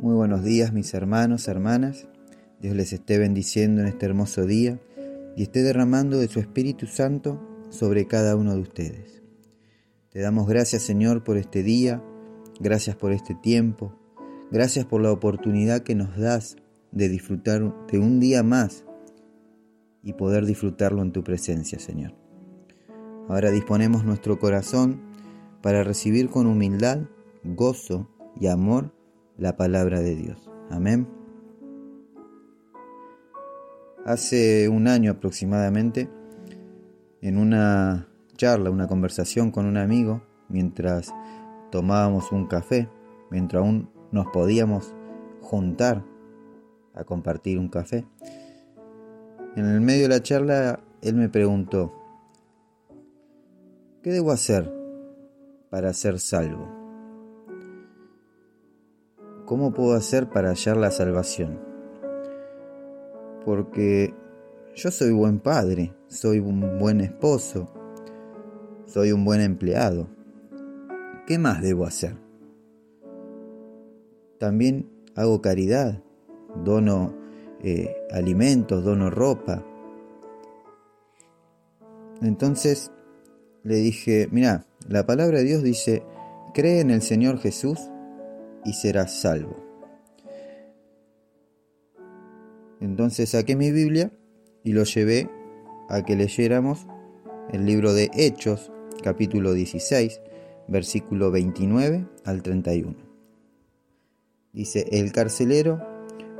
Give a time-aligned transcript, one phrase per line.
[0.00, 2.06] Muy buenos días mis hermanos, hermanas.
[2.60, 4.80] Dios les esté bendiciendo en este hermoso día
[5.36, 9.24] y esté derramando de su Espíritu Santo sobre cada uno de ustedes.
[10.10, 12.00] Te damos gracias Señor por este día,
[12.60, 13.92] gracias por este tiempo,
[14.52, 16.54] gracias por la oportunidad que nos das
[16.92, 18.84] de disfrutar de un día más
[20.04, 22.14] y poder disfrutarlo en tu presencia Señor.
[23.28, 25.02] Ahora disponemos nuestro corazón
[25.60, 27.00] para recibir con humildad,
[27.42, 28.08] gozo
[28.40, 28.96] y amor
[29.38, 30.50] la palabra de Dios.
[30.68, 31.08] Amén.
[34.04, 36.10] Hace un año aproximadamente,
[37.22, 41.14] en una charla, una conversación con un amigo, mientras
[41.70, 42.88] tomábamos un café,
[43.30, 44.94] mientras aún nos podíamos
[45.40, 46.04] juntar
[46.94, 48.06] a compartir un café,
[49.56, 51.92] en el medio de la charla él me preguntó,
[54.02, 54.72] ¿qué debo hacer
[55.70, 56.77] para ser salvo?
[59.48, 61.58] ¿Cómo puedo hacer para hallar la salvación?
[63.46, 64.12] Porque
[64.74, 67.66] yo soy buen padre, soy un buen esposo,
[68.84, 70.06] soy un buen empleado.
[71.26, 72.14] ¿Qué más debo hacer?
[74.38, 76.02] También hago caridad,
[76.62, 77.14] dono
[77.62, 79.64] eh, alimentos, dono ropa.
[82.20, 82.92] Entonces
[83.62, 86.02] le dije, mira, la palabra de Dios dice,
[86.52, 87.78] cree en el Señor Jesús
[88.64, 89.56] y serás salvo.
[92.80, 94.12] Entonces saqué mi Biblia
[94.62, 95.28] y lo llevé
[95.88, 96.86] a que leyéramos
[97.52, 98.70] el libro de Hechos,
[99.02, 100.20] capítulo 16,
[100.68, 102.94] versículo 29 al 31.
[104.52, 105.80] Dice, el carcelero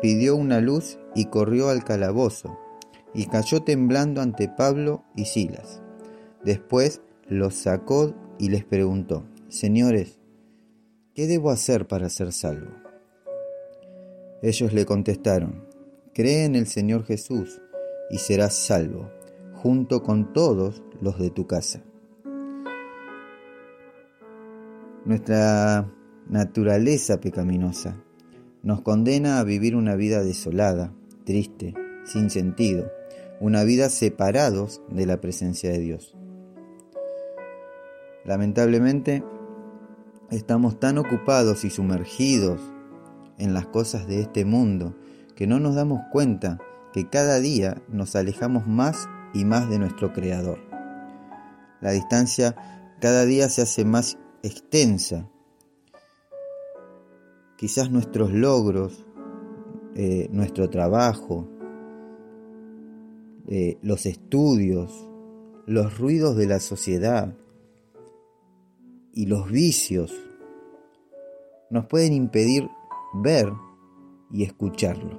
[0.00, 2.58] pidió una luz y corrió al calabozo,
[3.14, 5.80] y cayó temblando ante Pablo y Silas.
[6.44, 10.18] Después los sacó y les preguntó, Señores,
[11.14, 12.70] ¿qué debo hacer para ser salvo?
[14.42, 15.64] Ellos le contestaron,
[16.12, 17.60] cree en el Señor Jesús
[18.10, 19.10] y serás salvo,
[19.54, 21.82] junto con todos los de tu casa.
[25.04, 25.90] Nuestra
[26.28, 28.02] naturaleza pecaminosa
[28.62, 30.92] nos condena a vivir una vida desolada,
[31.24, 31.74] triste,
[32.04, 32.90] sin sentido,
[33.40, 36.16] una vida separados de la presencia de Dios.
[38.24, 39.22] Lamentablemente,
[40.34, 42.60] Estamos tan ocupados y sumergidos
[43.38, 44.96] en las cosas de este mundo
[45.36, 46.58] que no nos damos cuenta
[46.92, 50.58] que cada día nos alejamos más y más de nuestro Creador.
[51.80, 52.56] La distancia
[53.00, 55.30] cada día se hace más extensa.
[57.56, 59.06] Quizás nuestros logros,
[59.94, 61.46] eh, nuestro trabajo,
[63.46, 65.08] eh, los estudios,
[65.66, 67.36] los ruidos de la sociedad,
[69.14, 70.12] y los vicios
[71.70, 72.68] nos pueden impedir
[73.14, 73.52] ver
[74.30, 75.18] y escucharlo.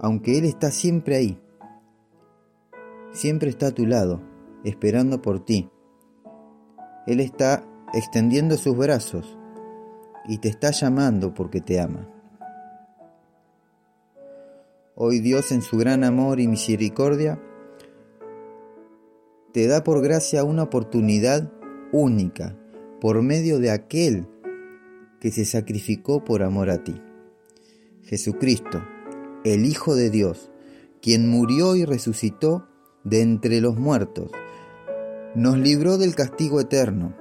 [0.00, 1.40] Aunque Él está siempre ahí,
[3.12, 4.20] siempre está a tu lado,
[4.64, 5.70] esperando por ti.
[7.06, 7.64] Él está
[7.94, 9.38] extendiendo sus brazos
[10.26, 12.08] y te está llamando porque te ama.
[14.94, 17.40] Hoy Dios en su gran amor y misericordia
[19.52, 21.52] te da por gracia una oportunidad
[21.92, 22.56] única
[23.00, 24.26] por medio de aquel
[25.20, 27.00] que se sacrificó por amor a ti.
[28.02, 28.82] Jesucristo,
[29.44, 30.50] el Hijo de Dios,
[31.02, 32.66] quien murió y resucitó
[33.04, 34.30] de entre los muertos,
[35.34, 37.14] nos libró del castigo eterno,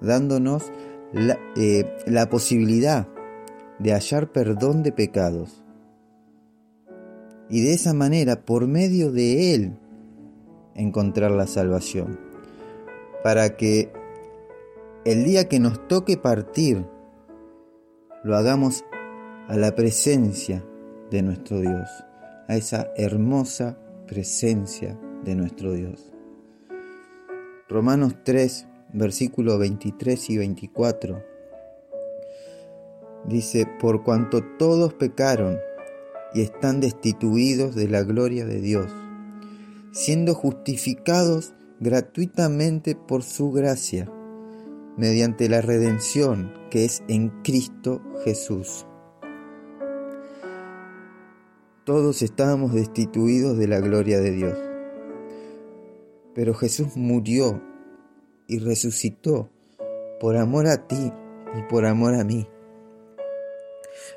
[0.00, 0.72] dándonos
[1.12, 3.08] la, eh, la posibilidad
[3.78, 5.64] de hallar perdón de pecados.
[7.50, 9.78] Y de esa manera, por medio de Él,
[10.74, 12.18] encontrar la salvación,
[13.22, 13.90] para que
[15.04, 16.84] el día que nos toque partir,
[18.24, 18.84] lo hagamos
[19.46, 20.64] a la presencia
[21.10, 21.88] de nuestro Dios,
[22.48, 26.12] a esa hermosa presencia de nuestro Dios.
[27.68, 31.22] Romanos 3, versículos 23 y 24
[33.28, 35.58] dice, por cuanto todos pecaron
[36.34, 38.92] y están destituidos de la gloria de Dios,
[39.92, 44.10] siendo justificados gratuitamente por su gracia
[44.98, 48.84] mediante la redención que es en Cristo Jesús.
[51.84, 54.58] Todos estábamos destituidos de la gloria de Dios,
[56.34, 57.62] pero Jesús murió
[58.48, 59.48] y resucitó
[60.20, 61.12] por amor a ti
[61.56, 62.48] y por amor a mí,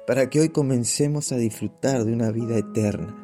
[0.07, 3.15] para que hoy comencemos a disfrutar de una vida eterna.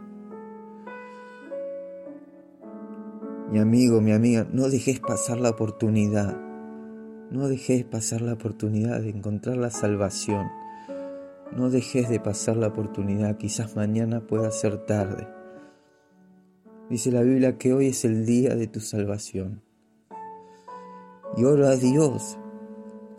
[3.52, 6.47] Mi amigo, mi amiga, no dejes pasar la oportunidad
[7.30, 10.48] no dejes pasar la oportunidad de encontrar la salvación.
[11.56, 15.28] No dejes de pasar la oportunidad, quizás mañana pueda ser tarde.
[16.90, 19.62] Dice la Biblia que hoy es el día de tu salvación.
[21.36, 22.38] Y oro a Dios,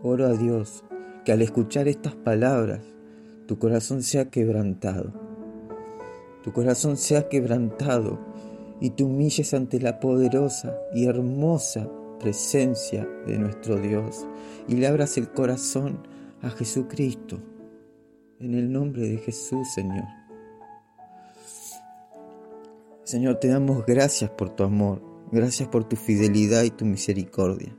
[0.03, 0.85] oro a Dios,
[1.27, 2.81] que al escuchar estas palabras,
[3.47, 5.13] tu corazón sea quebrantado.
[6.43, 8.19] Tu corazón sea quebrantado
[8.81, 14.27] y te humilles ante la poderosa y hermosa presencia de nuestro Dios
[14.67, 16.07] y le abras el corazón
[16.43, 17.41] a Jesucristo.
[18.41, 20.05] En el nombre de Jesús, Señor.
[23.05, 27.75] Señor, te damos gracias por tu amor, gracias por tu fidelidad y tu misericordia.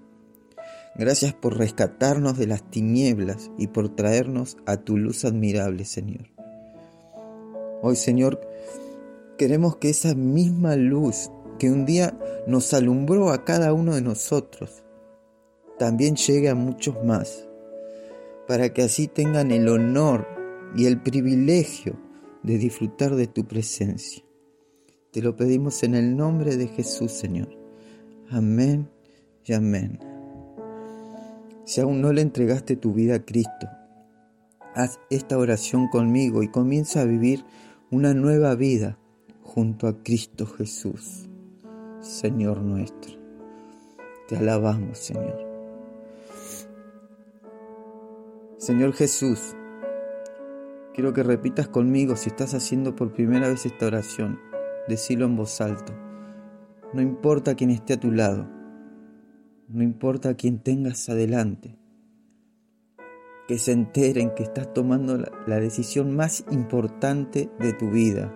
[0.96, 6.32] Gracias por rescatarnos de las tinieblas y por traernos a tu luz admirable, Señor.
[7.82, 8.42] Hoy, Señor,
[9.38, 12.18] queremos que esa misma luz que un día
[12.48, 14.84] nos alumbró a cada uno de nosotros,
[15.78, 17.48] también llegue a muchos más,
[18.48, 20.28] para que así tengan el honor
[20.76, 21.96] y el privilegio
[22.42, 24.24] de disfrutar de tu presencia.
[25.12, 27.50] Te lo pedimos en el nombre de Jesús, Señor.
[28.30, 28.90] Amén
[29.46, 30.00] y amén.
[31.66, 33.68] Si aún no le entregaste tu vida a Cristo,
[34.74, 37.46] haz esta oración conmigo y comienza a vivir
[37.92, 38.98] una nueva vida
[39.44, 41.29] junto a Cristo Jesús,
[42.02, 43.14] Señor nuestro.
[44.28, 45.48] Te alabamos, Señor.
[48.58, 49.56] Señor Jesús,
[50.94, 54.40] quiero que repitas conmigo si estás haciendo por primera vez esta oración.
[54.88, 55.94] Decilo en voz alta.
[56.94, 58.60] No importa quién esté a tu lado
[59.70, 61.78] no importa quién tengas adelante,
[63.48, 68.34] que se enteren que estás tomando la, decisión más importante de tu vida,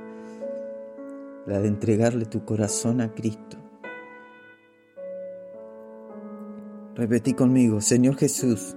[1.45, 3.57] la de entregarle tu corazón a Cristo.
[6.95, 8.75] Repetí conmigo, Señor Jesús,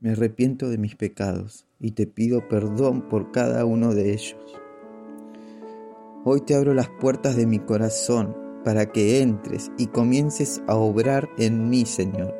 [0.00, 4.58] me arrepiento de mis pecados y te pido perdón por cada uno de ellos.
[6.24, 11.28] Hoy te abro las puertas de mi corazón para que entres y comiences a obrar
[11.38, 12.34] en mí, Señor.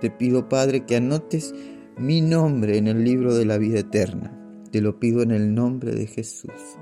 [0.00, 1.54] Te pido, Padre, que anotes
[1.96, 4.38] mi nombre en el libro de la vida eterna.
[4.70, 6.78] Te lo pido en el nombre de Jesús.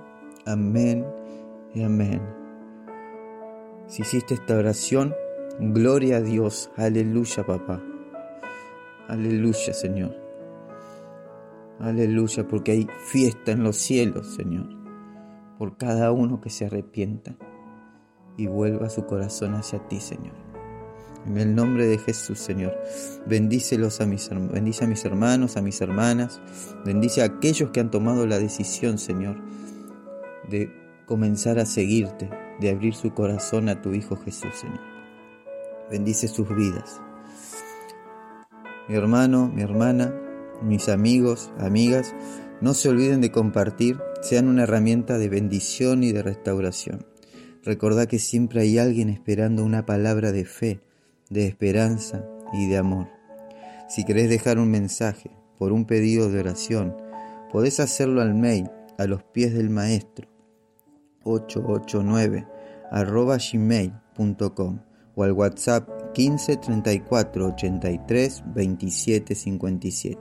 [0.46, 1.04] Amén
[1.74, 2.20] y amén.
[3.86, 5.14] Si hiciste esta oración,
[5.58, 6.70] gloria a Dios.
[6.76, 7.82] Aleluya, papá.
[9.08, 10.14] Aleluya, Señor.
[11.80, 14.68] Aleluya, porque hay fiesta en los cielos, Señor,
[15.58, 17.36] por cada uno que se arrepienta
[18.36, 20.34] y vuelva su corazón hacia ti, Señor.
[21.26, 22.74] En el nombre de Jesús, Señor,
[23.26, 26.40] bendícelos a mis, bendice a mis hermanos, a mis hermanas,
[26.84, 29.36] bendice a aquellos que han tomado la decisión, Señor,
[30.48, 30.70] de
[31.06, 34.80] comenzar a seguirte, de abrir su corazón a tu Hijo Jesús, Señor.
[35.90, 37.00] Bendice sus vidas.
[38.88, 40.14] Mi hermano, mi hermana,
[40.62, 42.14] mis amigos, amigas,
[42.60, 47.06] no se olviden de compartir, sean una herramienta de bendición y de restauración.
[47.64, 50.80] Recordá que siempre hay alguien esperando una palabra de fe,
[51.28, 53.08] de esperanza y de amor.
[53.88, 56.96] Si querés dejar un mensaje por un pedido de oración,
[57.50, 60.29] podés hacerlo al mail a los pies del maestro
[61.24, 62.46] 889
[62.90, 64.78] arroba gmail.com
[65.14, 70.18] o al WhatsApp 15 34 83 27 57.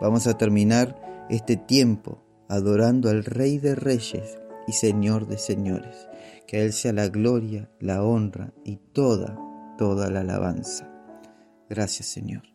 [0.00, 6.08] Vamos a terminar este tiempo adorando al Rey de Reyes y Señor de Señores
[6.46, 9.38] que a Él sea la gloria, la honra y toda,
[9.78, 10.90] toda la alabanza.
[11.68, 12.53] Gracias Señor.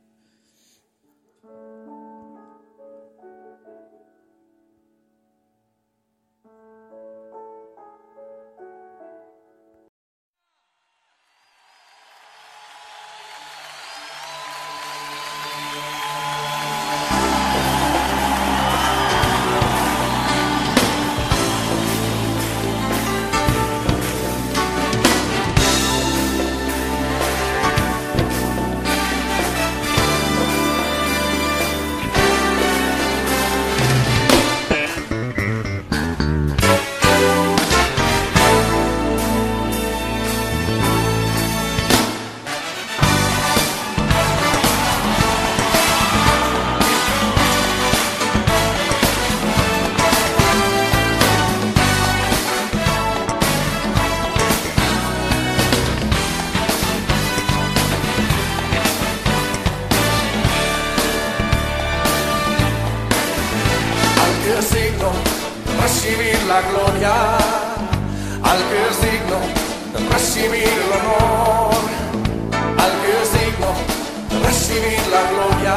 [74.49, 75.75] recibir la gloria,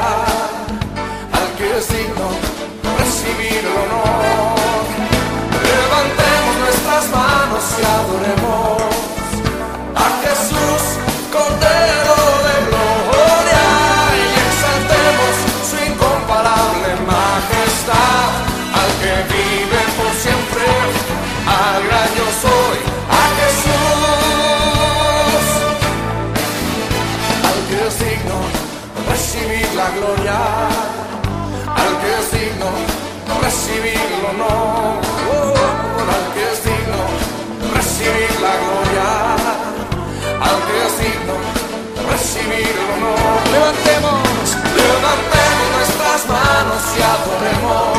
[1.39, 2.29] al que es digno
[3.01, 4.57] recibir el honor.
[5.73, 8.62] Levantemos nuestras manos y adoremos.
[43.53, 47.92] Levantemos, levantemos nuestras manos y adoremos